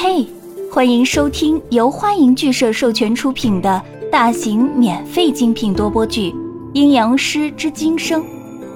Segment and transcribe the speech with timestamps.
[0.00, 0.24] 嘿，
[0.72, 6.30] 欢迎收听由欢迎剧社授权出品的大型免费精品多播剧
[6.72, 8.22] 《阴阳师之今生》，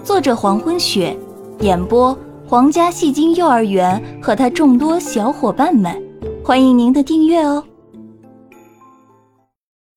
[0.03, 1.17] 作者黄昏雪，
[1.61, 5.97] 演播皇家戏精幼儿园和他众多小伙伴们，
[6.45, 7.65] 欢迎您的订阅哦。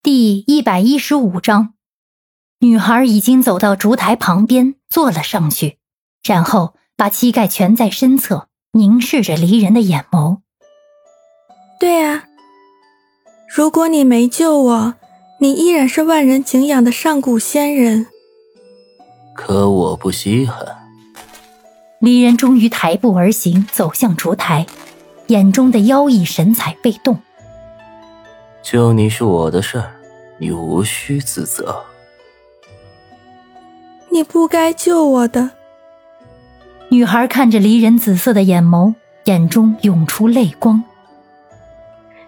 [0.03, 1.73] 第一百一十五章，
[2.59, 5.79] 女孩已经走到烛台旁边坐了上去，
[6.23, 10.44] 然后把膝盖蜷在身侧，凝视着离人的眼眸。
[11.79, 12.23] 对啊，
[13.53, 14.95] 如果你没救我，
[15.39, 18.07] 你依然是万人敬仰的上古仙人。
[19.35, 20.77] 可我不稀罕。
[21.99, 24.65] 离人终于抬步而行，走向烛台，
[25.27, 27.19] 眼中的妖异神采被动。
[28.61, 29.91] 救你是我的事儿，
[30.37, 31.83] 你无需自责。
[34.09, 35.51] 你不该救我的。
[36.89, 38.93] 女孩看着离人紫色的眼眸，
[39.25, 40.83] 眼中涌出泪光。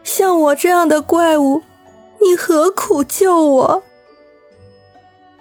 [0.07, 1.61] 像我这样的怪物，
[2.21, 3.83] 你何苦救我？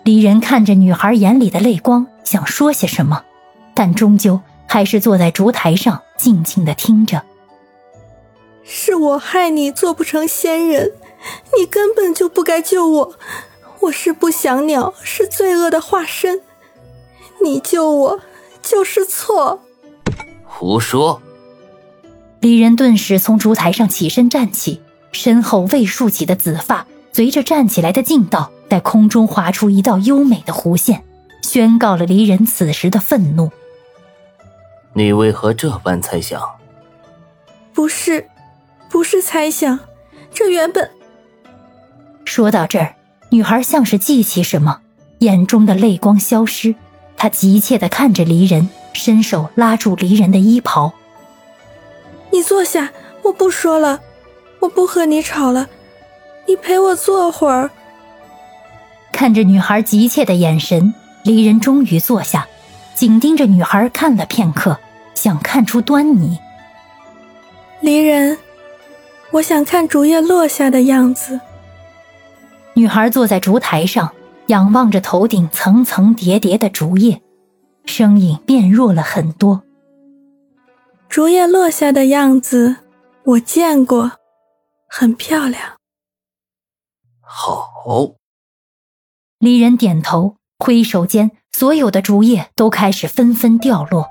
[0.02, 3.22] 离人看着女孩眼里的泪光，想说些什么，
[3.74, 7.22] 但终究还是坐在烛台上，静静的听着。
[8.64, 10.92] 是我害你做不成仙人，
[11.56, 13.12] 你根本就不该救我。
[13.82, 16.42] 我是不祥鸟，是罪恶的化身，
[17.40, 18.20] 你救我
[18.60, 19.60] 就是错。
[20.44, 21.22] 胡说。
[22.46, 24.80] 离人顿时从烛台上起身站起，
[25.10, 31.02] 身后未竖起的紫发随着站起来的劲道，在空中划出一道优美的弧线，
[31.42, 33.50] 宣告了离人此时的愤怒。
[34.92, 36.40] 你为何这般猜想？
[37.74, 38.28] 不是，
[38.88, 39.80] 不是猜想，
[40.32, 40.88] 这原本……
[42.24, 42.94] 说到这儿，
[43.30, 44.82] 女孩像是记起什么，
[45.18, 46.76] 眼中的泪光消失，
[47.16, 50.92] 她急切地看着离人，伸手拉住离人的衣袍。
[52.36, 52.92] 你坐下，
[53.22, 53.98] 我不说了，
[54.60, 55.70] 我不和你吵了，
[56.44, 57.70] 你陪我坐会儿。
[59.10, 62.46] 看着女孩急切的眼神，离人终于坐下，
[62.94, 64.78] 紧盯着女孩看了片刻，
[65.14, 66.38] 想看出端倪。
[67.80, 68.36] 离人，
[69.30, 71.40] 我想看竹叶落下的样子。
[72.74, 74.12] 女孩坐在烛台上，
[74.48, 77.22] 仰望着头顶层层叠叠的竹叶，
[77.86, 79.62] 声音变弱了很多。
[81.08, 82.76] 竹叶落下的样子，
[83.24, 84.12] 我见过，
[84.88, 85.76] 很漂亮。
[87.20, 87.70] 好，
[89.38, 94.06] 离人点头，挥手间，所有的竹叶都开始纷纷掉落，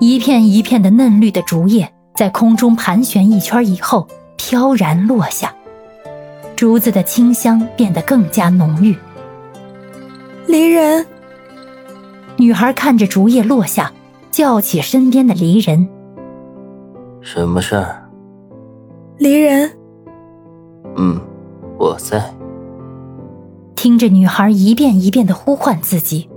[0.00, 4.06] 一片一片的嫩绿的竹叶在空中盘旋一圈以后，
[4.36, 5.54] 飘然落下，
[6.56, 8.96] 竹子的清香变得更加浓郁。
[10.46, 11.06] 离人，
[12.36, 13.92] 女孩看着竹叶落下，
[14.30, 15.88] 叫起身边的离人。
[17.20, 18.10] 什么事儿？
[19.18, 19.70] 离人。
[20.96, 21.20] 嗯，
[21.78, 22.34] 我在。
[23.76, 26.28] 听着女孩一遍一遍的呼唤自己，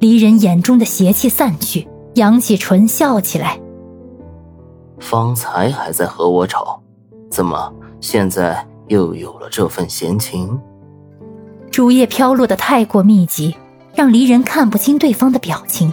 [0.00, 3.58] 离人眼中的邪气散去，扬起唇笑起来。
[4.98, 6.80] 方才还在和我吵，
[7.30, 10.60] 怎么现在又有了这份闲情？
[11.70, 13.56] 竹叶飘落的太过密集，
[13.94, 15.92] 让离人看不清对方的表情。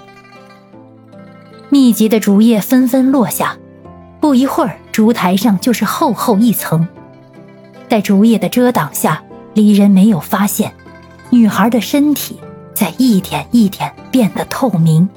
[1.69, 3.57] 密集的竹叶纷纷落下。
[4.19, 6.87] 不一会儿，烛台上就是厚厚一层，
[7.89, 10.73] 在竹叶的遮挡下，离人没有发现，
[11.29, 12.39] 女孩的身体
[12.73, 15.07] 在一点一点变得透明。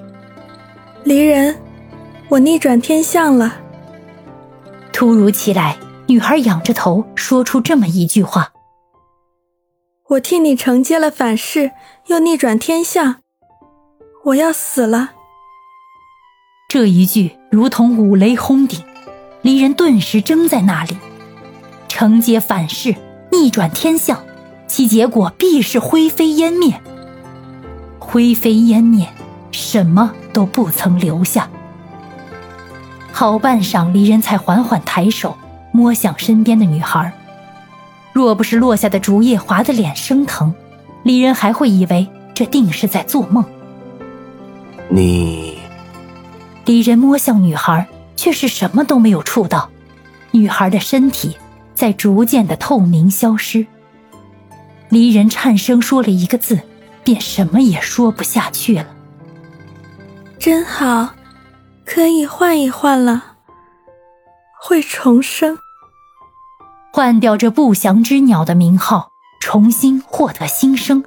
[1.03, 1.57] 离人，
[2.29, 3.57] 我逆转天象了。
[4.93, 5.77] 突如其来，
[6.07, 8.53] 女孩仰着头说出这么一句话
[10.11, 11.73] ：“我替你承接了反噬，
[12.07, 13.17] 又逆转天象，
[14.27, 15.11] 我要死了。”
[16.71, 18.81] 这一句如同五雷轰顶。
[19.43, 20.97] 离人顿时怔在那里，
[21.89, 22.95] 承接反噬，
[23.33, 24.23] 逆转天象，
[24.69, 26.81] 其结果必是灰飞烟灭。
[27.99, 29.09] 灰飞烟灭，
[29.51, 31.49] 什么都不曾留下。
[33.11, 35.37] 好半晌，离人才缓缓抬手
[35.73, 37.13] 摸向身边的女孩。
[38.13, 40.55] 若不是落下的竹叶划得脸生疼，
[41.03, 43.45] 离人还会以为这定是在做梦。
[44.89, 45.59] 你，
[46.65, 47.89] 离人摸向女孩。
[48.23, 49.69] 却是什么都没有触到，
[50.31, 51.37] 女孩的身体
[51.75, 53.67] 在逐渐的透明消失。
[54.91, 56.61] 离人颤声说了一个字，
[57.03, 58.87] 便什么也说不下去了。
[60.39, 61.15] 真好，
[61.85, 63.25] 可以换一换了，
[64.61, 65.59] 会重生，
[66.93, 69.11] 换掉这不祥之鸟的名号，
[69.41, 71.03] 重新获得新生。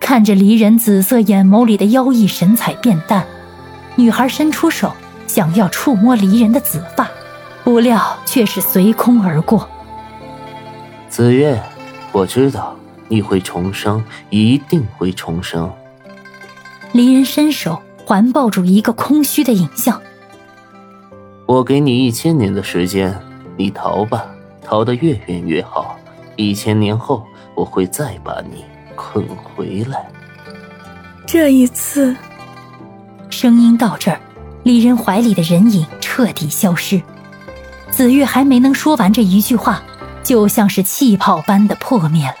[0.00, 3.24] 看着离人紫色眼眸里的妖异神采变淡，
[3.94, 4.92] 女孩伸出手。
[5.26, 7.08] 想要触摸离人的紫发，
[7.64, 9.68] 不料却是随空而过。
[11.08, 11.60] 子月，
[12.12, 12.76] 我知道
[13.08, 15.72] 你会重生，一定会重生。
[16.92, 20.00] 离人伸手环抱住一个空虚的影像。
[21.46, 23.14] 我给你一千年的时间，
[23.56, 24.26] 你逃吧，
[24.62, 25.96] 逃得越远越好。
[26.36, 27.24] 一千年后，
[27.54, 28.64] 我会再把你
[28.94, 30.06] 捆回来。
[31.26, 32.14] 这一次，
[33.30, 34.20] 声音到这儿，
[34.66, 37.00] 离人怀里的人影彻底消失。
[37.88, 39.80] 子月还没能说完这一句话，
[40.24, 42.34] 就像是气泡般的破灭了。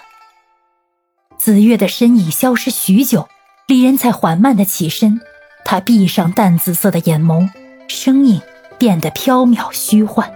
[1.38, 3.28] 子月的身影消失许久，
[3.68, 5.20] 离人才缓慢的起身。
[5.64, 7.48] 他闭上淡紫色的眼眸，
[7.86, 8.42] 声音
[8.76, 10.28] 变得飘渺虚幻。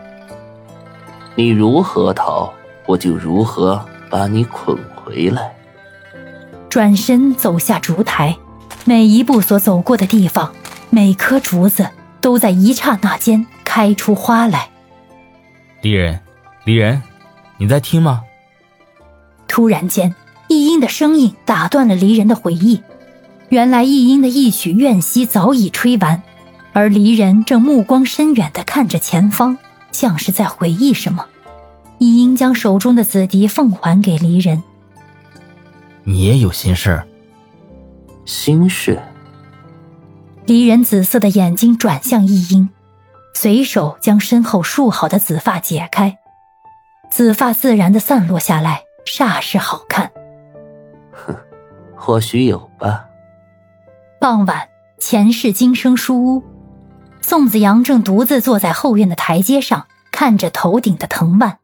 [1.35, 2.53] 你如何逃，
[2.87, 5.57] 我就如何把你捆回来。
[6.69, 8.37] 转身走下烛台，
[8.85, 10.53] 每一步所走过的地方，
[10.91, 11.89] 每棵竹子
[12.21, 14.69] 都在一刹那间开出花来。
[15.83, 16.21] 离人，
[16.65, 17.01] 离人，
[17.57, 18.23] 你在听吗？
[19.47, 20.15] 突然间，
[20.49, 22.83] 易英的声音打断了离人的回忆。
[23.49, 26.23] 原来易英的一曲怨息早已吹完，
[26.73, 29.59] 而离人正目光深远地看着前方，
[29.93, 31.27] 像是在回忆什么。
[31.99, 34.63] 易英将手中的紫笛奉还给离人。
[36.05, 37.03] 你也有心事？
[38.25, 39.01] 心事？
[40.50, 42.70] 离人紫色的眼睛转向一英，
[43.35, 46.19] 随手将身后束好的紫发解开，
[47.08, 50.11] 紫发自然的散落下来，煞是好看。
[51.12, 51.37] 哼，
[51.94, 53.06] 或许有吧。
[54.20, 54.67] 傍晚，
[54.99, 56.43] 前世今生书屋，
[57.23, 61.58] 宋子阳正独自坐在后院的台阶上，看着头顶的藤蔓，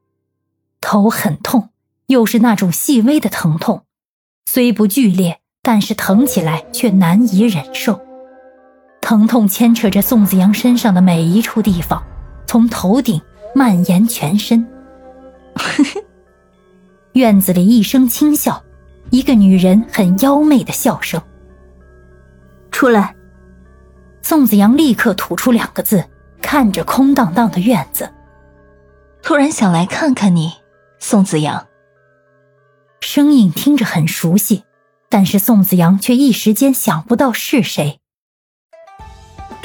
[0.81, 1.71] 头很痛，
[2.07, 3.83] 又是那种细微的疼痛，
[4.45, 8.06] 虽不剧烈，但是疼起来却难以忍受。
[9.07, 12.03] 疼痛牵扯着宋子阳身上的每一处地方，
[12.45, 13.23] 从头顶
[13.55, 14.67] 蔓延全身。
[17.15, 18.65] 院子里一声轻笑，
[19.11, 21.23] 一个女人很妖媚的笑声。
[22.73, 23.15] 出来！
[24.23, 26.05] 宋子阳立刻吐出两个字，
[26.43, 28.13] 看着空荡荡的院子。
[29.23, 30.51] 突然想来看看你，
[30.99, 31.69] 宋子阳。
[33.01, 34.65] 声音听着很熟悉，
[35.09, 38.01] 但是宋子阳却一时间想不到是谁。